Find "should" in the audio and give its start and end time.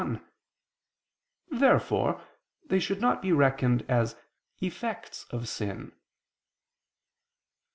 2.79-2.99